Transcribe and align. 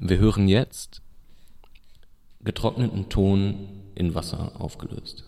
Wir 0.00 0.18
hören 0.18 0.48
jetzt 0.48 1.02
getrockneten 2.40 3.10
Ton 3.10 3.68
in 3.94 4.14
Wasser 4.14 4.52
aufgelöst. 4.58 5.24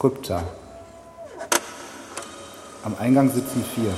Krypta 0.00 0.42
Am 2.82 2.94
Eingang 2.98 3.28
sitzen 3.28 3.62
vier. 3.62 3.92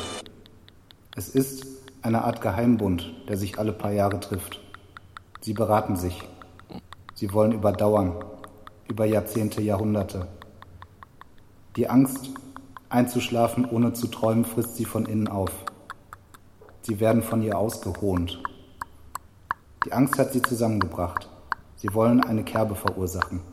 Es 1.15 1.29
ist 1.29 1.65
eine 2.03 2.25
Art 2.25 2.41
Geheimbund, 2.41 3.15
der 3.29 3.37
sich 3.37 3.57
alle 3.57 3.73
paar 3.73 3.93
Jahre 3.93 4.19
trifft. 4.19 4.61
Sie 5.43 5.53
beraten 5.53 5.95
sich. 5.95 6.29
Sie 7.15 7.33
wollen 7.33 7.53
überdauern, 7.53 8.17
über 8.89 9.05
Jahrzehnte, 9.05 9.63
Jahrhunderte. 9.63 10.27
Die 11.77 11.89
Angst, 11.89 12.31
einzuschlafen 12.89 13.65
ohne 13.65 13.93
zu 13.93 14.09
träumen, 14.09 14.45
frisst 14.45 14.75
sie 14.75 14.87
von 14.87 15.07
innen 15.07 15.29
auf. 15.29 15.53
Sie 16.81 16.99
werden 16.99 17.23
von 17.23 17.43
ihr 17.43 17.57
ausgehohnt. 17.57 18.43
Die 19.87 19.93
Angst 19.93 20.19
hat 20.19 20.33
sie 20.33 20.43
zusammengebracht. 20.43 21.29
Sie 21.77 21.95
wollen 21.95 22.25
eine 22.25 22.43
Kerbe 22.43 22.75
verursachen. 22.75 23.52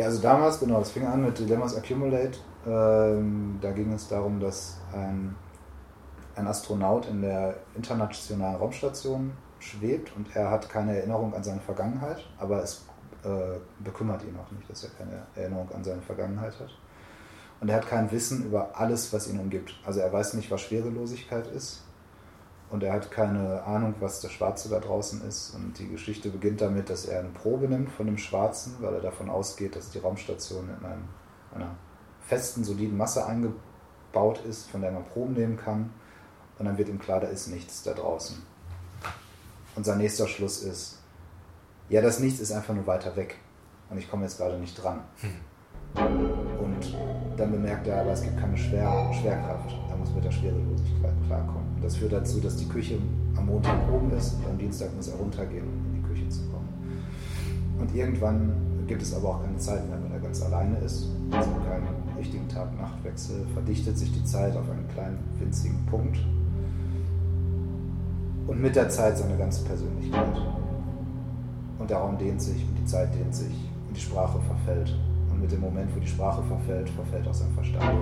Ja, 0.00 0.06
also 0.06 0.22
damals, 0.22 0.58
genau, 0.58 0.80
es 0.80 0.92
fing 0.92 1.06
an 1.06 1.22
mit 1.22 1.38
Dilemmas 1.38 1.76
Accumulate. 1.76 2.38
Ähm, 2.66 3.58
da 3.60 3.70
ging 3.70 3.92
es 3.92 4.08
darum, 4.08 4.40
dass 4.40 4.78
ein, 4.94 5.36
ein 6.36 6.46
Astronaut 6.46 7.06
in 7.06 7.20
der 7.20 7.56
internationalen 7.76 8.56
Raumstation 8.56 9.32
schwebt 9.58 10.16
und 10.16 10.34
er 10.34 10.50
hat 10.50 10.70
keine 10.70 10.96
Erinnerung 10.96 11.34
an 11.34 11.44
seine 11.44 11.60
Vergangenheit, 11.60 12.26
aber 12.38 12.62
es 12.62 12.86
äh, 13.24 13.58
bekümmert 13.84 14.22
ihn 14.22 14.34
auch 14.42 14.50
nicht, 14.52 14.70
dass 14.70 14.84
er 14.84 14.90
keine 14.96 15.20
Erinnerung 15.34 15.68
an 15.74 15.84
seine 15.84 16.00
Vergangenheit 16.00 16.58
hat. 16.58 16.74
Und 17.60 17.68
er 17.68 17.76
hat 17.76 17.86
kein 17.86 18.10
Wissen 18.10 18.46
über 18.46 18.70
alles, 18.72 19.12
was 19.12 19.28
ihn 19.28 19.38
umgibt. 19.38 19.78
Also 19.84 20.00
er 20.00 20.10
weiß 20.10 20.32
nicht, 20.32 20.50
was 20.50 20.62
Schwerelosigkeit 20.62 21.46
ist 21.48 21.82
und 22.70 22.84
er 22.84 22.92
hat 22.92 23.10
keine 23.10 23.64
Ahnung, 23.64 23.94
was 23.98 24.20
das 24.20 24.30
Schwarze 24.30 24.68
da 24.68 24.78
draußen 24.78 25.26
ist. 25.26 25.54
Und 25.54 25.78
die 25.78 25.88
Geschichte 25.88 26.30
beginnt 26.30 26.60
damit, 26.60 26.88
dass 26.88 27.04
er 27.04 27.18
eine 27.18 27.30
Probe 27.30 27.68
nimmt 27.68 27.90
von 27.90 28.06
dem 28.06 28.16
Schwarzen, 28.16 28.76
weil 28.80 28.94
er 28.94 29.00
davon 29.00 29.28
ausgeht, 29.28 29.74
dass 29.74 29.90
die 29.90 29.98
Raumstation 29.98 30.68
in 30.68 30.86
einem, 30.86 31.04
einer 31.52 31.74
festen, 32.20 32.62
soliden 32.62 32.96
Masse 32.96 33.26
eingebaut 33.26 34.40
ist, 34.48 34.70
von 34.70 34.82
der 34.82 34.92
man 34.92 35.04
Proben 35.04 35.34
nehmen 35.34 35.56
kann. 35.56 35.90
Und 36.58 36.66
dann 36.66 36.78
wird 36.78 36.88
ihm 36.88 37.00
klar, 37.00 37.18
da 37.18 37.26
ist 37.26 37.48
nichts 37.48 37.82
da 37.82 37.92
draußen. 37.92 38.40
Und 39.74 39.84
sein 39.84 39.98
nächster 39.98 40.28
Schluss 40.28 40.62
ist, 40.62 40.98
ja, 41.88 42.00
das 42.00 42.20
Nichts 42.20 42.38
ist 42.38 42.52
einfach 42.52 42.74
nur 42.74 42.86
weiter 42.86 43.16
weg. 43.16 43.36
Und 43.88 43.98
ich 43.98 44.08
komme 44.08 44.22
jetzt 44.22 44.38
gerade 44.38 44.56
nicht 44.58 44.80
dran. 44.80 45.00
Und 45.96 46.96
dann 47.36 47.50
bemerkt 47.50 47.88
er 47.88 48.02
aber, 48.02 48.12
es 48.12 48.22
gibt 48.22 48.38
keine 48.38 48.56
Schwer 48.56 49.10
Schwerkraft. 49.12 49.74
Muss 50.10 50.16
mit 50.16 50.24
der 50.24 50.32
Schwerelosigkeit 50.32 51.14
klarkommen. 51.26 51.68
Und 51.76 51.84
das 51.84 51.96
führt 51.96 52.12
dazu, 52.12 52.40
dass 52.40 52.56
die 52.56 52.66
Küche 52.66 52.98
am 53.36 53.46
Montag 53.46 53.76
oben 53.92 54.10
ist 54.12 54.34
und 54.34 54.50
am 54.50 54.58
Dienstag 54.58 54.94
muss 54.96 55.08
er 55.08 55.16
runtergehen, 55.16 55.64
um 55.64 55.94
in 55.94 56.02
die 56.02 56.08
Küche 56.08 56.28
zu 56.28 56.40
kommen. 56.48 56.68
Und 57.78 57.94
irgendwann 57.94 58.52
gibt 58.88 59.02
es 59.02 59.14
aber 59.14 59.28
auch 59.28 59.42
keine 59.44 59.56
Zeit 59.58 59.88
mehr, 59.88 59.98
weil 60.02 60.12
er 60.12 60.18
ganz 60.18 60.42
alleine 60.42 60.78
ist. 60.78 61.06
Also 61.30 61.50
keinen 61.68 61.86
richtigen 62.18 62.48
Tag-Nacht-Wechsel. 62.48 63.46
Verdichtet 63.54 63.98
sich 63.98 64.12
die 64.12 64.24
Zeit 64.24 64.56
auf 64.56 64.68
einen 64.68 64.88
kleinen, 64.88 65.18
winzigen 65.38 65.78
Punkt. 65.86 66.18
Und 68.48 68.60
mit 68.60 68.74
der 68.74 68.88
Zeit 68.88 69.16
seine 69.16 69.36
ganze 69.36 69.64
Persönlichkeit. 69.64 70.36
Und 71.78 71.88
der 71.88 71.98
Raum 71.98 72.18
dehnt 72.18 72.42
sich 72.42 72.66
und 72.68 72.76
die 72.76 72.84
Zeit 72.84 73.14
dehnt 73.14 73.34
sich 73.34 73.54
und 73.86 73.96
die 73.96 74.00
Sprache 74.00 74.40
verfällt. 74.40 74.98
Und 75.30 75.40
mit 75.40 75.52
dem 75.52 75.60
Moment, 75.60 75.94
wo 75.94 76.00
die 76.00 76.08
Sprache 76.08 76.42
verfällt, 76.42 76.88
verfällt 76.90 77.28
auch 77.28 77.34
sein 77.34 77.52
Verstand. 77.54 77.96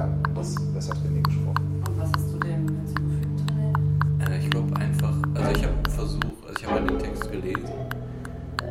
Ja, 0.00 0.08
das, 0.34 0.54
das 0.74 0.88
hat 0.90 0.96
René 0.98 1.22
gesprochen. 1.22 1.82
Und 1.86 2.00
was 2.00 2.10
hast 2.16 2.32
du 2.32 2.38
denn 2.38 2.66
hinzugefügt, 2.68 3.40
René? 3.50 4.30
Äh, 4.30 4.38
ich 4.38 4.50
glaube 4.50 4.76
einfach, 4.76 5.14
also 5.34 5.50
ich 5.50 5.64
habe 5.64 5.90
versucht, 5.90 6.36
also 6.46 6.58
ich 6.58 6.66
habe 6.66 6.80
halt 6.80 6.90
den 6.90 6.98
Text 6.98 7.30
gelesen 7.30 7.74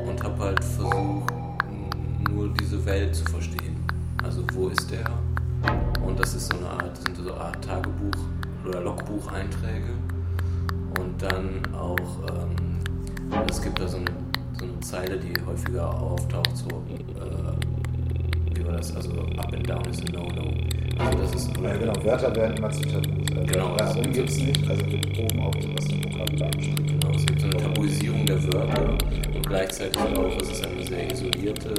und 0.07 0.23
habe 0.23 0.43
halt 0.43 0.63
versucht, 0.63 1.33
nur 2.29 2.49
diese 2.59 2.83
Welt 2.85 3.15
zu 3.15 3.23
verstehen. 3.25 3.77
Also 4.23 4.43
wo 4.53 4.69
ist 4.69 4.89
der? 4.91 5.05
Und 6.05 6.19
das 6.19 6.33
ist 6.33 6.51
so 6.51 6.57
eine 6.57 6.69
Art, 6.69 6.97
sind 6.97 7.15
so 7.15 7.31
eine 7.31 7.41
Art 7.41 7.63
Tagebuch 7.63 8.19
oder 8.65 8.81
Logbucheinträge. 8.81 9.93
Und 10.99 11.21
dann 11.21 11.61
auch, 11.75 11.97
ähm, 12.29 12.79
es 13.49 13.61
gibt 13.61 13.79
da 13.79 13.87
so 13.87 13.97
eine, 13.97 14.07
so 14.57 14.65
eine 14.65 14.79
Zeile, 14.79 15.17
die 15.17 15.33
häufiger 15.45 15.89
auftaucht, 15.89 16.57
so 16.57 16.67
äh, 16.67 18.55
wie 18.55 18.65
war 18.65 18.73
das? 18.73 18.95
Also 18.95 19.11
up 19.37 19.53
and 19.53 19.69
down 19.69 19.85
is 19.85 20.01
a 20.01 20.11
no-no. 20.11 20.88
Also 20.99 21.17
das 21.17 21.35
ist 21.35 21.49
Ja, 21.63 21.75
genau, 21.77 21.93
Wörter 22.03 22.35
werden 22.35 22.57
immer 22.57 22.69
zu 22.71 22.81
Tabus. 22.81 23.07
Also 23.35 23.45
Genau, 23.51 23.75
das 23.77 23.89
Warum 23.95 24.05
ist- 24.11 24.15
gibt 24.17 24.29
es 24.29 24.37
nicht? 24.39 24.69
Also 24.69 24.85
wir 24.91 25.01
proben 25.01 25.39
auch 25.39 25.53
sowas 25.61 25.85
im 25.91 26.03
Vokabular. 26.03 26.51
Genau, 26.51 27.11
es 27.15 27.25
gibt 27.25 27.39
so 27.41 27.47
eine 27.47 27.57
Tabuisierung 27.57 28.25
der 28.25 28.43
Wörter 28.53 28.97
und 29.35 29.47
gleichzeitig 29.47 29.97
auch, 30.01 30.37
es 30.41 30.49
ist 30.51 30.65
eine 30.67 30.83
sehr 30.85 31.11
isolierte 31.11 31.73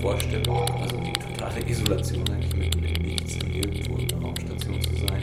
Vorstellung, 0.00 0.62
also 0.80 0.96
die 0.98 1.12
totale 1.12 1.60
Isolation 1.68 2.24
eigentlich 2.30 2.56
mitten 2.56 2.84
im 2.84 3.02
Nichts, 3.02 3.36
irgendwo 3.52 3.96
in 3.98 4.08
der 4.08 4.18
Raumstation 4.18 4.80
zu 4.80 4.90
sein. 4.96 5.22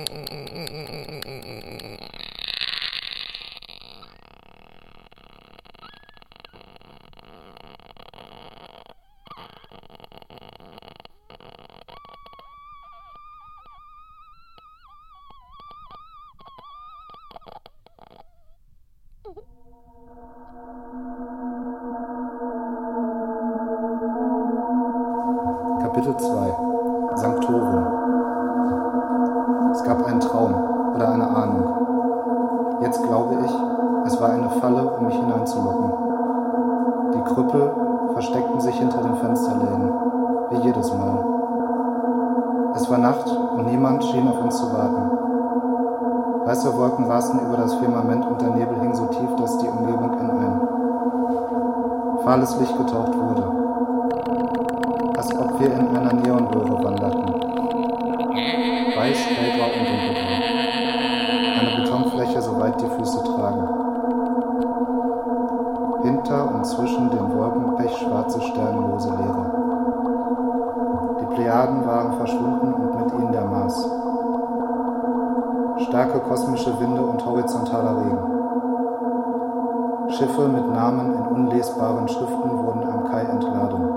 Krüppel 37.33 37.71
versteckten 38.13 38.59
sich 38.59 38.75
hinter 38.75 39.01
den 39.01 39.15
Fensterläden, 39.15 39.91
wie 40.49 40.67
jedes 40.67 40.93
Mal. 40.93 41.25
Es 42.75 42.89
war 42.89 42.97
Nacht 42.97 43.27
und 43.27 43.67
niemand 43.67 44.03
schien 44.03 44.27
auf 44.27 44.43
uns 44.43 44.57
zu 44.57 44.71
warten. 44.73 45.11
Weiße 46.45 46.77
Wolken 46.77 47.05
rasten 47.05 47.39
über 47.39 47.57
das 47.57 47.75
Firmament 47.75 48.25
und 48.25 48.41
der 48.41 48.49
Nebel 48.49 48.79
hing 48.81 48.93
so 48.93 49.05
tief, 49.05 49.35
dass 49.37 49.57
die 49.59 49.67
Umgebung 49.67 50.13
in 50.19 50.29
ein 50.29 50.61
fahles 52.23 52.59
Licht 52.59 52.77
getaucht 52.77 53.13
wurde. 53.17 53.43
Als 55.17 55.37
ob 55.37 55.59
wir 55.59 55.73
in 55.73 55.95
einer 55.95 56.13
Neonröhre 56.13 56.83
wanderten. 56.83 57.25
Weiß, 58.95 59.17
hellgrau 59.27 59.65
und 59.65 59.87
dunkelgrau. 59.87 60.31
Eine 61.59 61.83
Betonfläche, 61.83 62.41
soweit 62.41 62.81
die 62.81 62.87
Füße 62.87 63.20
Pechschwarze, 68.21 68.41
sternlose 68.41 69.09
Leere. 69.09 69.45
Die 71.21 71.35
Plejaden 71.35 71.85
waren 71.85 72.13
verschwunden 72.13 72.73
und 72.73 72.95
mit 72.99 73.13
ihnen 73.13 73.31
der 73.31 73.45
Mars. 73.45 73.89
Starke 75.77 76.19
kosmische 76.19 76.79
Winde 76.79 77.01
und 77.01 77.25
horizontaler 77.25 77.97
Regen. 77.97 78.19
Schiffe 80.09 80.47
mit 80.47 80.71
Namen 80.71 81.15
in 81.15 81.25
unlesbaren 81.27 82.07
Schriften 82.07 82.65
wurden 82.65 82.83
am 82.83 83.05
Kai 83.05 83.21
entladen. 83.21 83.89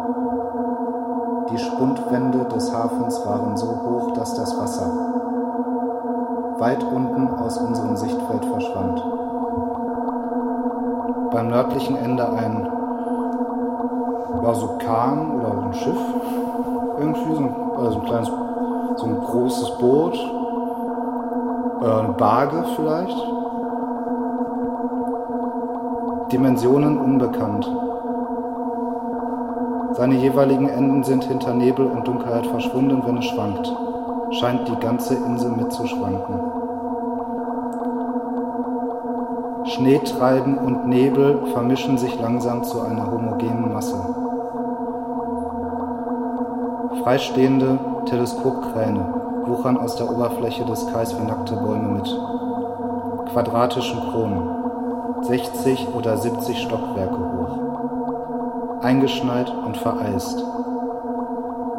Die 1.51 1.59
Spundwände 1.59 2.45
des 2.47 2.75
Hafens 2.75 3.27
waren 3.27 3.57
so 3.57 3.67
hoch, 3.67 4.13
dass 4.13 4.35
das 4.35 4.59
Wasser 4.59 4.91
weit 6.57 6.85
unten 6.85 7.29
aus 7.35 7.59
unserem 7.59 7.97
Sichtfeld 7.97 8.45
verschwand. 8.45 9.05
Beim 11.33 11.49
nördlichen 11.49 11.97
Ende 11.97 12.29
ein 12.29 12.84
war 14.45 14.55
so 14.55 14.79
Kahn 14.79 15.41
oder 15.41 15.65
ein 15.65 15.75
Schiff, 15.75 15.97
irgendwie 16.99 17.35
so 17.35 17.41
ein, 17.41 17.55
also 17.79 17.99
ein 17.99 18.05
kleines, 18.05 18.31
so 18.97 19.07
ein 19.07 19.21
großes 19.21 19.79
Boot, 19.79 20.15
äh, 21.83 22.01
ein 22.01 22.17
Barge 22.17 22.65
vielleicht. 22.77 23.27
Dimensionen 26.31 26.99
unbekannt. 26.99 27.71
Seine 29.93 30.15
jeweiligen 30.15 30.69
Enden 30.69 31.05
sind 31.05 31.25
hinter 31.25 31.55
Nebel 31.55 31.87
und 31.87 32.07
Dunkelheit 32.07 32.47
verschwunden, 32.47 33.03
wenn 33.07 33.19
es 33.19 33.27
schwankt. 33.27 33.73
Scheint 34.31 34.67
die 34.67 34.77
ganze 34.77 35.15
Insel 35.15 35.53
mitzuschwanken. 35.53 36.41
Schneetreiben 39.67 40.59
und 40.59 40.89
Nebel 40.89 41.47
vermischen 41.53 41.99
sich 41.99 42.19
langsam 42.21 42.65
zu 42.65 42.81
einer 42.81 43.11
homogenen 43.11 43.73
Masse. 43.73 44.34
Freistehende 47.05 47.79
Teleskopkräne 48.07 49.05
wuchern 49.45 49.77
aus 49.77 49.97
der 49.97 50.11
Oberfläche 50.11 50.65
des 50.65 50.87
Kais 50.87 51.15
wie 51.21 51.27
nackte 51.27 51.55
Bäume 51.55 51.89
mit 51.99 52.19
quadratischen 53.31 54.01
Kronen. 54.01 54.49
60 55.21 55.89
oder 55.95 56.17
70 56.17 56.63
Stockwerke 56.63 57.19
hoch, 57.19 58.83
eingeschneit 58.83 59.53
und 59.67 59.77
vereist. 59.77 60.43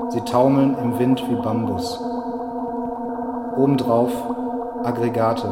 Sie 0.09 0.21
taumeln 0.21 0.77
im 0.77 0.99
Wind 0.99 1.27
wie 1.27 1.35
Bambus. 1.35 1.99
Obendrauf 3.57 4.11
Aggregate, 4.83 5.49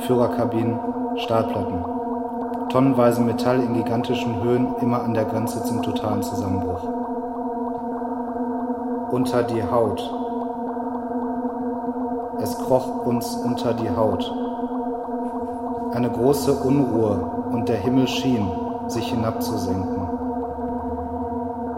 Führerkabinen, 0.00 0.78
Stahlplatten. 1.16 1.82
Tonnenweise 2.68 3.22
Metall 3.22 3.62
in 3.62 3.72
gigantischen 3.72 4.42
Höhen, 4.42 4.74
immer 4.82 5.02
an 5.02 5.14
der 5.14 5.24
Grenze 5.24 5.64
zum 5.64 5.82
totalen 5.82 6.22
Zusammenbruch. 6.22 6.97
Unter 9.10 9.42
die 9.42 9.62
Haut. 9.62 10.00
Es 12.40 12.56
kroch 12.58 13.06
uns 13.06 13.34
unter 13.36 13.74
die 13.74 13.90
Haut 13.90 14.30
eine 15.94 16.10
große 16.10 16.52
Unruhe 16.52 17.18
und 17.50 17.68
der 17.68 17.78
Himmel 17.78 18.06
schien, 18.06 18.46
sich 18.88 19.08
hinabzusenken. 19.08 20.08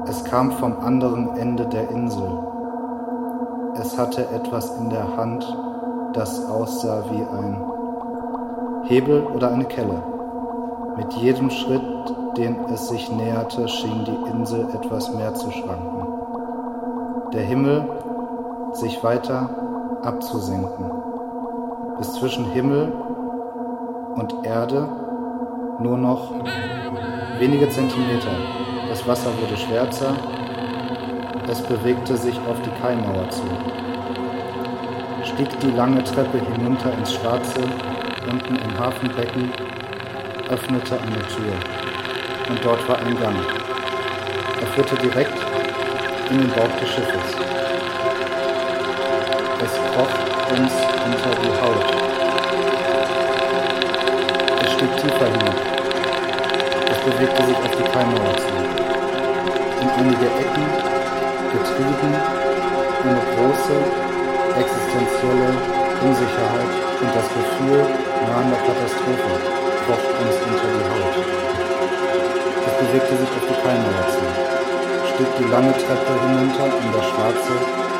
Es 0.06 0.24
kam 0.24 0.52
vom 0.52 0.78
anderen 0.80 1.36
Ende 1.36 1.66
der 1.66 1.90
Insel. 1.90 2.28
Es 3.74 3.96
hatte 3.96 4.28
etwas 4.30 4.76
in 4.78 4.90
der 4.90 5.16
Hand, 5.16 5.46
das 6.12 6.48
aussah 6.50 7.04
wie 7.10 7.22
ein 7.22 7.64
Hebel 8.84 9.22
oder 9.34 9.52
eine 9.52 9.64
Kelle. 9.64 10.02
Mit 10.96 11.12
jedem 11.14 11.50
Schritt, 11.50 11.82
den 12.36 12.64
es 12.72 12.88
sich 12.88 13.10
näherte, 13.12 13.68
schien 13.68 14.04
die 14.04 14.30
Insel 14.30 14.68
etwas 14.74 15.14
mehr 15.14 15.34
zu 15.34 15.50
schwanken. 15.50 16.09
Der 17.32 17.42
Himmel 17.42 17.88
sich 18.72 19.04
weiter 19.04 19.48
abzusenken, 20.02 20.90
bis 21.98 22.12
zwischen 22.14 22.46
Himmel 22.46 22.92
und 24.16 24.34
Erde 24.44 24.88
nur 25.78 25.96
noch 25.96 26.32
wenige 27.38 27.68
Zentimeter. 27.68 28.32
Das 28.88 29.06
Wasser 29.06 29.30
wurde 29.40 29.56
schwärzer, 29.56 30.12
es 31.48 31.60
bewegte 31.62 32.16
sich 32.16 32.36
auf 32.48 32.60
die 32.62 32.82
Kaimauer 32.82 33.28
zu, 33.30 33.42
stieg 35.22 35.48
die 35.60 35.70
lange 35.70 36.02
Treppe 36.02 36.38
hinunter 36.52 36.92
ins 36.98 37.14
Schwarze, 37.14 37.60
unten 38.28 38.56
im 38.56 38.78
Hafenbecken, 38.78 39.52
öffnete 40.50 40.96
eine 40.98 41.22
Tür. 41.28 41.54
Und 42.48 42.64
dort 42.64 42.88
war 42.88 42.98
ein 42.98 43.16
Gang. 43.20 43.36
Er 44.60 44.66
führte 44.66 44.96
direkt 44.96 45.49
in 46.30 46.38
den 46.38 46.48
Bauch 46.50 46.74
des 46.80 46.88
Schiffes. 46.88 47.28
Es 49.64 49.72
kroch 49.94 50.58
uns 50.58 50.72
unter 51.04 51.40
die 51.42 51.60
Haut 51.60 52.00
stieg 54.80 54.96
tiefer 54.96 55.26
hinab. 55.26 55.60
Es 56.88 56.98
bewegte 57.04 57.42
sich 57.44 57.56
auf 57.56 57.74
die 57.76 57.88
Keimauer 57.92 58.34
zu. 58.40 58.48
In 59.82 59.88
einige 59.98 60.24
Ecken, 60.40 60.66
getrieben, 61.52 62.12
eine 63.04 63.20
große 63.28 63.76
existenzielle 64.56 65.50
Unsicherheit 66.00 66.72
und 66.96 67.10
das 67.12 67.28
Gefühl 67.28 67.80
nahender 68.24 68.56
Katastrophe 68.64 69.32
kroch 69.84 70.04
uns 70.16 70.36
unter 70.48 70.68
die 70.72 70.86
Haut. 70.88 71.16
Es 72.64 72.74
bewegte 72.80 73.14
sich 73.20 73.30
auf 73.36 73.44
die 73.52 73.58
Keimauer 73.60 74.06
zu, 74.08 74.59
stieg 75.20 75.36
die 75.36 75.52
lange 75.52 75.72
Treppe 75.76 76.12
hinunter 76.24 76.64
in 76.64 76.90
das 76.96 77.04
Schwarze, 77.12 77.54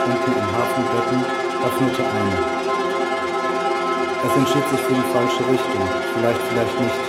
unten 0.09 0.33
im 0.41 0.49
Hafenbecken, 0.57 1.21
öffnete 1.69 2.01
eine. 2.01 2.39
Es 4.25 4.33
entschied 4.41 4.67
sich 4.73 4.81
für 4.89 4.97
die 4.97 5.09
falsche 5.13 5.45
Richtung. 5.53 5.85
Vielleicht, 6.17 6.43
vielleicht 6.49 6.77
nicht. 6.81 7.01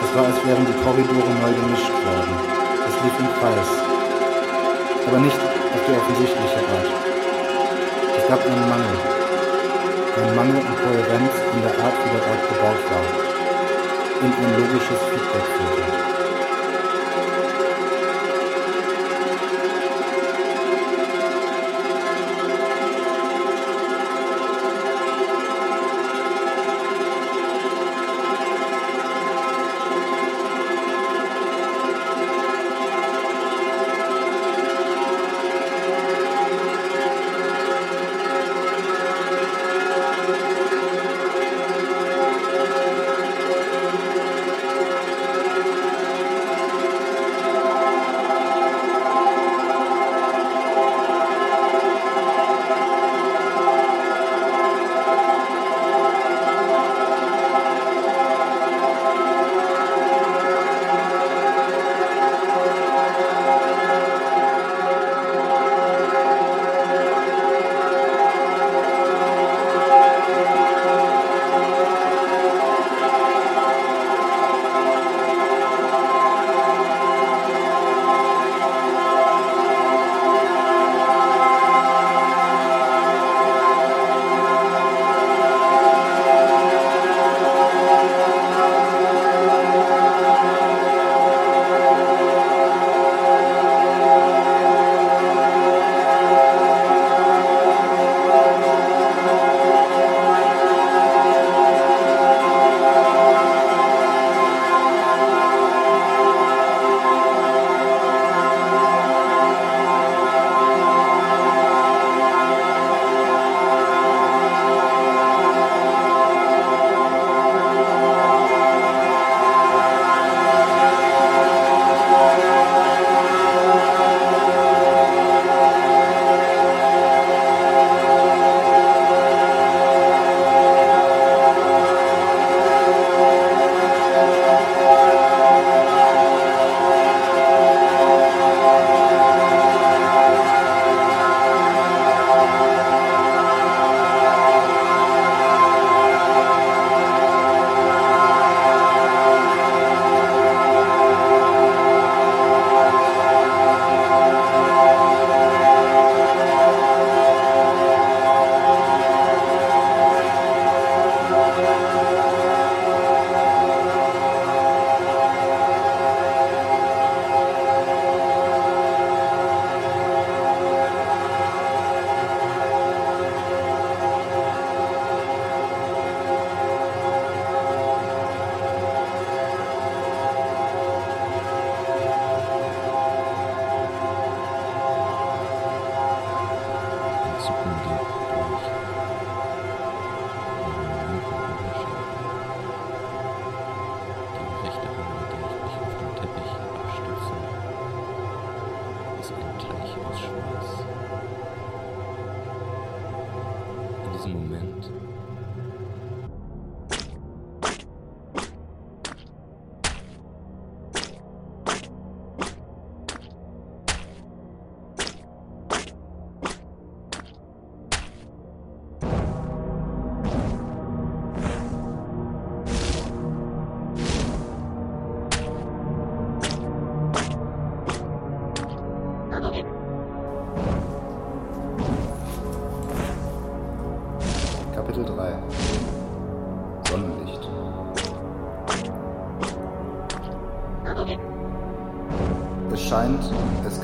Es 0.00 0.10
war, 0.16 0.24
als 0.24 0.40
wären 0.40 0.64
die 0.64 0.78
Korridore 0.80 1.32
neu 1.36 1.52
gemischt 1.52 1.92
worden. 2.08 2.34
Es 2.88 2.96
lief 3.04 3.16
im 3.20 3.28
Kreis. 3.36 3.70
Aber 5.04 5.18
nicht 5.20 5.40
auf 5.44 5.82
die 5.84 5.96
offensichtliche 6.00 6.60
Art. 6.64 6.90
Es 8.16 8.24
gab 8.24 8.40
einen 8.40 8.68
Mangel. 8.72 8.96
Ein 10.16 10.32
Mangel 10.32 10.60
an 10.64 10.76
Kohärenz 10.80 11.34
in 11.52 11.60
der 11.60 11.76
Art, 11.76 11.96
wie 12.00 12.12
der 12.16 12.24
Ort 12.24 12.42
gebaut 12.48 12.82
war. 12.88 13.06
Und 14.24 14.32
ein 14.32 14.50
logisches 14.56 15.00
Feedback 15.12 15.44
führte. 15.44 16.17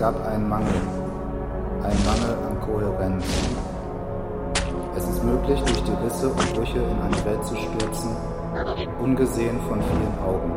Gab 0.04 0.26
einen 0.26 0.46
Mangel, 0.50 0.82
einen 1.82 2.04
Mangel 2.04 2.36
an 2.46 2.60
Kohärenz. 2.60 3.24
Es 4.94 5.08
ist 5.08 5.24
möglich, 5.24 5.58
durch 5.60 5.82
die 5.82 6.04
Risse 6.04 6.28
und 6.28 6.54
Brüche 6.54 6.78
in 6.78 7.00
eine 7.00 7.24
Welt 7.24 7.42
zu 7.42 7.56
stürzen, 7.56 8.10
ungesehen 9.00 9.58
von 9.66 9.80
vielen 9.80 10.18
Augen. 10.22 10.52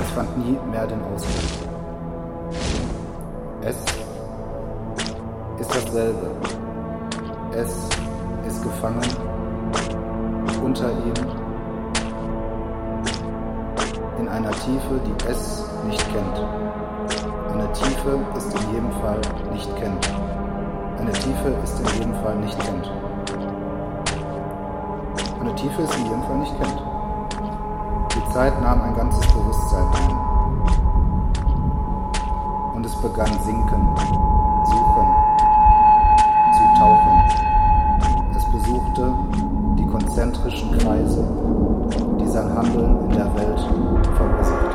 Es 0.00 0.10
fand 0.12 0.38
nie 0.38 0.56
mehr 0.70 0.86
den 0.86 1.00
Ausgang. 1.02 1.72
Es 3.62 3.76
ist 5.58 5.74
dasselbe. 5.74 6.30
Es 7.50 7.88
ist 8.46 8.62
gefangen 8.62 9.02
unter 10.64 10.88
ihm 10.88 11.14
in 14.20 14.28
einer 14.28 14.52
Tiefe, 14.52 15.00
die 15.04 15.28
es 15.28 15.64
nicht 15.88 16.12
kennt. 16.12 16.91
Eine 17.52 17.70
Tiefe 17.72 18.18
ist 18.36 18.54
in 18.54 18.72
jedem 18.72 18.92
Fall 18.92 19.20
nicht 19.52 19.76
kennt. 19.76 20.10
Eine 20.98 21.12
Tiefe 21.12 21.48
ist 21.62 21.80
in 21.80 21.86
jedem 21.98 22.14
Fall 22.22 22.36
nicht 22.36 22.58
kennt. 22.58 22.90
Eine 25.38 25.54
Tiefe 25.54 25.82
ist 25.82 25.94
in 25.98 26.04
jedem 26.04 26.22
Fall 26.22 26.38
nicht 26.38 26.56
kennt. 26.58 26.82
Die 28.14 28.32
Zeit 28.32 28.58
nahm 28.62 28.80
ein 28.82 28.96
ganzes 28.96 29.26
Bewusstsein 29.32 29.84
ein. 29.84 30.16
Und 32.74 32.86
es 32.86 32.96
begann 33.02 33.32
sinken, 33.44 33.88
suchen, 34.64 35.06
zu 36.54 36.64
tauchen. 36.80 37.22
Es 38.34 38.44
besuchte 38.50 39.14
die 39.78 39.86
konzentrischen 39.86 40.78
Kreise, 40.78 41.24
die 42.18 42.28
sein 42.28 42.56
Handeln 42.56 43.10
in 43.10 43.10
der 43.10 43.34
Welt 43.34 43.60
verursachte. 44.16 44.71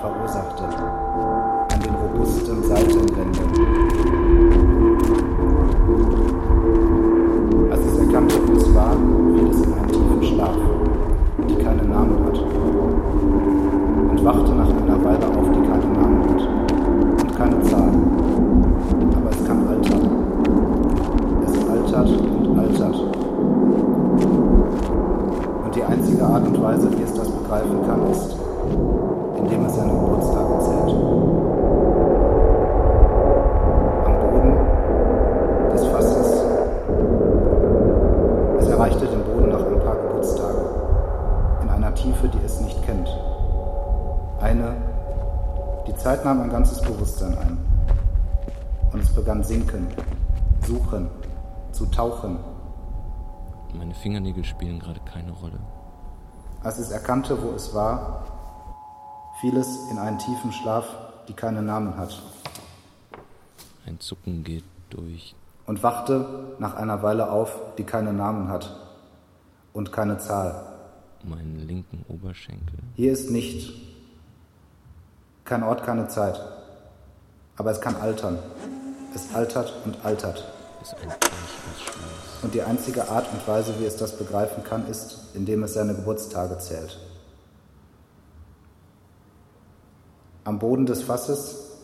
Verursachte, 0.00 0.64
an 1.72 1.80
den 1.80 1.94
robusten 1.94 2.62
Seitenwänden. 2.64 3.30
Als 7.70 7.80
es 7.84 7.98
erkannte, 7.98 8.34
wo 8.46 8.52
es 8.56 8.74
war, 8.74 8.92
fiel 9.36 9.50
es 9.50 9.60
in 9.60 9.72
einen 9.74 9.88
tiefen 9.88 10.22
Schlaf, 10.22 10.56
die 11.48 11.56
keinen 11.56 11.90
Namen 11.90 12.24
hat. 12.24 12.38
Und 14.10 14.24
wachte 14.24 14.52
nach 14.52 14.68
einer 14.68 15.04
Weile 15.04 15.26
auf, 15.26 15.48
die 15.54 15.68
keinen 15.68 15.92
Namen 15.92 16.22
hat. 16.30 16.42
Und 17.22 17.36
keine 17.36 17.62
Zahl. 17.62 17.92
Aber 19.16 19.30
es 19.30 19.44
kann 19.46 19.68
altern. 19.68 20.08
Es 21.46 21.52
altert 21.68 22.10
und 22.10 22.58
altert. 22.58 22.96
Und 25.64 25.74
die 25.76 25.84
einzige 25.84 26.24
Art 26.24 26.46
und 26.46 26.62
Weise, 26.62 26.90
wie 26.96 27.02
es 27.02 27.14
das 27.14 27.28
begreifen 27.28 27.86
kann, 27.86 28.10
ist, 28.10 28.36
indem 29.38 29.64
es 29.64 29.76
seine 29.76 29.92
Geburtstage 29.92 30.58
zählt. 30.58 30.94
Am 34.04 34.14
Boden 34.20 34.54
des 35.72 35.84
Fasses. 35.86 36.44
Es 38.58 38.68
erreichte 38.68 39.06
den 39.06 39.22
Boden 39.22 39.48
nach 39.48 39.64
ein 39.64 39.80
paar 39.80 39.96
Geburtstagen, 39.96 40.64
in 41.62 41.68
einer 41.70 41.94
Tiefe, 41.94 42.28
die 42.28 42.44
es 42.44 42.60
nicht 42.60 42.82
kennt. 42.84 43.08
Eine, 44.40 44.74
die 45.86 45.89
Zeit 46.02 46.24
nahm 46.24 46.40
ein 46.42 46.50
ganzes 46.50 46.80
Bewusstsein 46.80 47.36
ein. 47.38 47.58
Und 48.92 49.00
es 49.02 49.10
begann 49.14 49.42
sinken, 49.44 49.86
suchen, 50.66 51.08
zu 51.72 51.86
tauchen, 51.86 52.38
Meine 53.72 53.94
Fingernägel 53.94 54.44
spielen 54.44 54.80
gerade 54.80 55.00
keine 55.00 55.30
Rolle. 55.30 55.58
Als 56.64 56.78
es 56.78 56.90
erkannte, 56.90 57.40
wo 57.42 57.50
es 57.54 57.72
war, 57.72 58.24
fiel 59.40 59.56
es 59.56 59.68
in 59.90 59.98
einen 59.98 60.18
tiefen 60.18 60.52
Schlaf, 60.52 60.84
die 61.28 61.34
keinen 61.34 61.66
Namen 61.66 61.96
hat, 61.96 62.20
Ein 63.86 64.00
Zucken 64.00 64.42
geht 64.44 64.64
durch. 64.90 65.34
und 65.66 65.82
wachte 65.84 66.54
nach 66.58 66.74
einer 66.74 67.02
Weile 67.04 67.30
auf, 67.30 67.56
die 67.78 67.84
keinen 67.84 68.16
Namen 68.16 68.48
hat 68.48 68.76
und 69.72 69.92
keine 69.92 70.18
Zahl. 70.18 70.64
meinen 71.22 71.58
linken 71.66 72.04
Oberschenkel. 72.08 72.78
Hier 72.96 73.12
ist 73.12 73.30
nicht 73.30 73.72
kein 75.50 75.64
Ort, 75.64 75.82
keine 75.82 76.06
Zeit, 76.06 76.40
aber 77.56 77.72
es 77.72 77.80
kann 77.80 77.96
altern. 77.96 78.38
Es 79.12 79.34
altert 79.34 79.74
und 79.84 80.04
altert. 80.04 80.44
Und 82.42 82.54
die 82.54 82.62
einzige 82.62 83.08
Art 83.08 83.26
und 83.32 83.48
Weise, 83.48 83.74
wie 83.80 83.84
es 83.84 83.96
das 83.96 84.16
begreifen 84.16 84.62
kann, 84.62 84.86
ist, 84.86 85.34
indem 85.34 85.64
es 85.64 85.74
seine 85.74 85.96
Geburtstage 85.96 86.56
zählt. 86.58 87.00
Am 90.44 90.60
Boden 90.60 90.86
des 90.86 91.02
Fasses, 91.02 91.80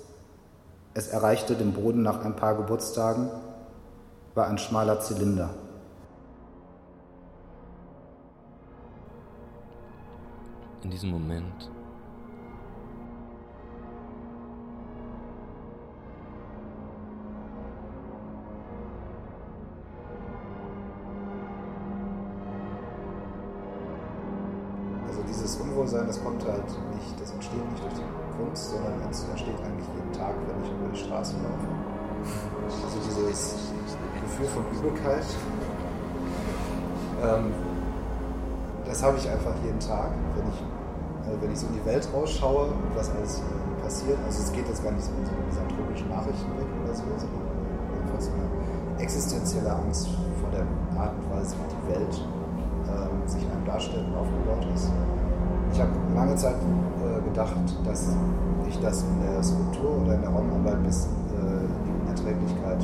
es 0.94 1.08
erreichte 1.08 1.56
den 1.56 1.72
Boden 1.72 2.02
nach 2.02 2.24
ein 2.24 2.36
paar 2.36 2.54
Geburtstagen, 2.54 3.28
war 4.36 4.46
ein 4.46 4.58
schmaler 4.58 5.00
Zylinder. 5.00 5.50
In 10.84 10.90
diesem 10.92 11.10
Moment 11.10 11.68
dieses 25.28 25.56
Unwohlsein, 25.56 26.06
das 26.06 26.22
kommt 26.22 26.44
halt 26.44 26.66
nicht, 26.94 27.20
das 27.20 27.32
entsteht 27.32 27.64
nicht 27.70 27.82
durch 27.82 27.94
die 27.94 28.08
Kunst, 28.36 28.70
sondern 28.70 28.94
es 29.10 29.24
entsteht 29.24 29.58
eigentlich 29.64 29.88
jeden 29.94 30.12
Tag, 30.12 30.34
wenn 30.46 30.64
ich 30.64 30.70
über 30.70 30.88
die 30.92 30.98
Straße 30.98 31.34
laufe. 31.42 31.68
Also 32.84 32.98
dieses 33.06 33.72
Gefühl 34.22 34.46
von 34.46 34.64
Übelkeit, 34.72 35.24
ähm, 37.22 37.52
das 38.84 39.02
habe 39.02 39.16
ich 39.18 39.28
einfach 39.28 39.54
jeden 39.64 39.80
Tag, 39.80 40.10
wenn 40.36 40.46
ich, 40.48 40.60
äh, 41.26 41.42
wenn 41.42 41.52
ich 41.52 41.58
so 41.58 41.66
in 41.66 41.74
die 41.74 41.84
Welt 41.84 42.08
rausschaue 42.12 42.66
und 42.68 42.94
was 42.94 43.10
alles 43.10 43.38
äh, 43.40 43.82
passiert. 43.82 44.18
Also 44.24 44.42
es 44.42 44.52
geht 44.52 44.68
jetzt 44.68 44.82
gar 44.82 44.92
nicht 44.92 45.04
so 45.04 45.10
um 45.10 45.24
so 45.24 45.32
misanthropische 45.46 46.06
Nachrichten 46.06 46.50
weg 46.58 46.70
oder 46.84 46.94
so, 46.94 47.02
sondern 47.02 47.46
einfach 48.02 48.20
so 48.20 48.30
eine 48.32 49.02
existenzielle 49.02 49.72
Angst 49.72 50.08
vor 50.40 50.50
der 50.50 50.66
Art 51.00 51.12
und 51.14 51.30
Weise, 51.30 51.56
wie 51.56 51.68
die 51.74 51.94
Welt 51.94 52.20
ähm, 52.88 53.28
sich 53.28 53.42
einem 53.42 53.64
darstellt 53.64 54.06
und 54.06 54.16
aufgebaut 54.16 54.66
ist. 54.74 54.90
Ich 55.72 55.80
habe 55.80 55.90
lange 56.14 56.34
Zeit 56.36 56.56
äh, 56.56 57.28
gedacht, 57.28 57.56
dass 57.84 58.08
ich 58.68 58.78
das 58.80 59.02
in 59.02 59.20
der 59.20 59.42
Skulptur 59.42 60.02
oder 60.02 60.14
in 60.14 60.20
der 60.22 60.30
Raumarbeit 60.30 60.82
bis 60.84 61.06
äh, 61.06 61.08
in 61.08 61.84
die 61.84 62.02
Unerträglichkeit 62.02 62.82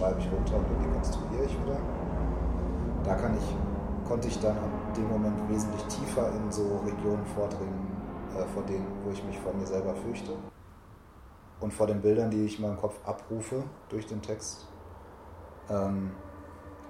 schreibe 0.00 0.18
ich 0.18 0.32
runter 0.32 0.56
und 0.56 0.82
dekonstruiere 0.82 1.44
ich 1.44 1.52
wieder. 1.60 1.76
Da 3.04 3.14
kann 3.14 3.36
ich, 3.36 4.08
konnte 4.08 4.28
ich 4.28 4.40
dann 4.40 4.56
in 4.56 4.94
dem 4.94 5.08
Moment 5.10 5.48
wesentlich 5.48 5.82
tiefer 5.84 6.32
in 6.32 6.50
so 6.50 6.80
Regionen 6.86 7.24
vordringen, 7.26 7.86
äh, 8.34 8.44
vor 8.54 8.62
denen, 8.62 8.86
wo 9.04 9.10
ich 9.10 9.22
mich 9.24 9.38
vor 9.38 9.52
mir 9.52 9.66
selber 9.66 9.94
fürchte. 9.94 10.32
Und 11.60 11.72
vor 11.74 11.86
den 11.86 12.00
Bildern, 12.00 12.30
die 12.30 12.46
ich 12.46 12.58
in 12.58 12.66
meinem 12.66 12.78
Kopf 12.78 12.96
abrufe 13.04 13.62
durch 13.90 14.06
den 14.06 14.22
Text. 14.22 14.66
Ähm, 15.68 16.12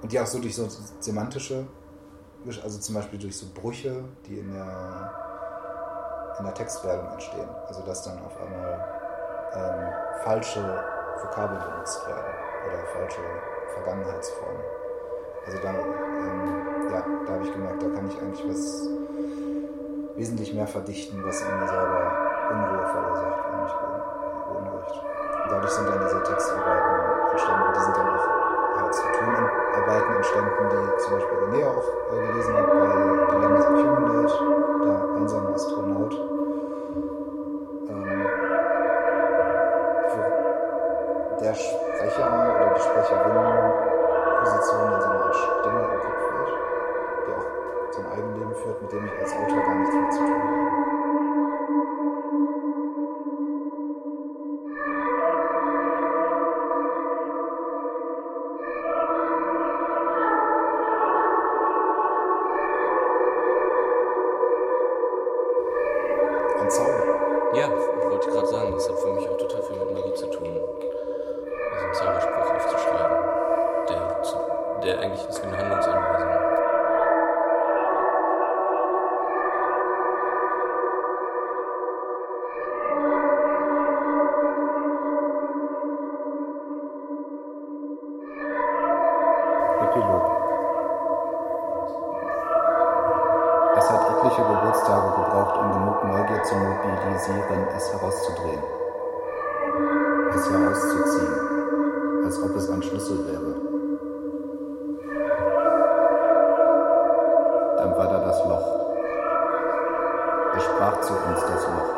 und 0.01 0.13
die 0.13 0.21
auch 0.21 0.27
so 0.27 0.39
durch 0.39 0.55
so 0.55 0.69
semantische, 1.01 1.67
also 2.63 2.79
zum 2.79 2.95
Beispiel 2.95 3.19
durch 3.19 3.37
so 3.37 3.47
Brüche, 3.53 4.05
die 4.27 4.39
in 4.39 4.53
der, 4.53 5.13
in 6.39 6.45
der 6.45 6.55
Textwerbung 6.55 7.13
entstehen. 7.13 7.49
Also 7.67 7.83
dass 7.83 8.05
dann 8.05 8.25
auf 8.25 8.41
einmal 8.41 8.85
ähm, 9.53 10.23
falsche 10.23 10.85
Vokabeln 11.23 11.61
benutzt 11.61 12.07
werden 12.07 12.50
oder 12.67 12.79
falsche 12.93 13.21
Vergangenheitsformen. 13.75 14.63
Also 15.47 15.59
dann, 15.63 15.77
ähm, 15.77 16.91
ja, 16.93 17.03
da 17.27 17.33
habe 17.33 17.45
ich 17.45 17.53
gemerkt, 17.53 17.83
da 17.83 17.89
kann 17.89 18.09
ich 18.09 18.21
eigentlich 18.21 18.49
was 18.49 18.89
wesentlich 20.17 20.53
mehr 20.55 20.67
verdichten, 20.67 21.23
was 21.25 21.41
in 21.41 21.61
mir 21.61 21.67
selber 21.67 22.13
Unruhe 22.51 22.87
verursacht, 22.87 23.41
mich 23.63 23.75
beunruhigt. 24.49 25.03
Und 25.45 25.53
dadurch 25.53 25.71
sind 25.73 25.89
dann 25.89 26.01
diese 26.01 26.23
Textarbeiten 26.23 27.31
entstanden. 27.31 27.67
Und 27.69 27.77
die 27.77 27.81
sind 27.81 27.97
dann 27.97 28.09
auch 28.09 28.29
ja, 28.77 28.91
zu 28.91 29.03
Tonarbeiten 29.13 30.15
entstanden, 30.17 30.69
die 30.71 31.03
zum 31.03 31.13
Beispiel 31.15 31.39
René 31.39 31.67
auch 31.67 31.89
äh, 32.13 32.27
gelesen 32.27 32.55
hat 32.55 32.70
Führt, 48.71 48.83
mit 48.83 48.93
dem 48.93 49.05
ich 49.05 49.13
als 49.21 49.33
Autor 49.35 49.63
gar 49.63 49.75
nichts 49.75 49.95
mehr 49.95 50.11
zu 50.11 50.19
tun 50.19 50.31
habe. 50.31 50.71
Ein 66.61 66.71
Zauber. 66.71 67.55
Ja, 67.55 67.69
wollte 68.11 68.29
ich 68.29 68.35
gerade 68.35 68.47
Es 110.61 110.67
sprach 110.67 111.01
zu 111.01 111.15
uns 111.15 111.41
das 111.41 111.67
Loch. 111.69 111.91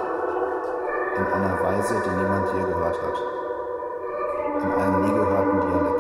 In 1.19 1.27
einer 1.33 1.61
Weise, 1.65 2.01
die 2.05 2.11
niemand 2.11 2.47
je 2.55 2.63
gehört 2.63 2.97
hat. 3.03 3.23
In 4.63 4.73
einem 4.73 5.01
nie 5.01 5.13
gehörten 5.13 5.61
Dialekt. 5.63 5.92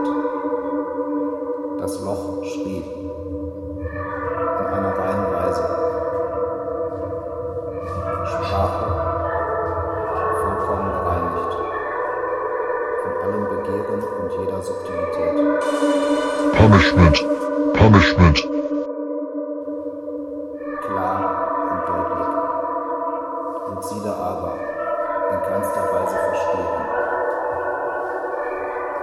Weise 26.03 26.17
verstehen. 26.17 26.67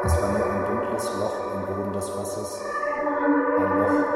Es 0.03 0.21
war 0.21 0.29
nur 0.31 0.45
ein 0.45 0.65
dunkles 0.65 1.05
Loch 1.19 1.35
im 1.55 1.65
Boden 1.65 1.93
des 1.93 2.17
Wassers, 2.17 2.62
ein 2.62 3.79
Loch 3.79 4.09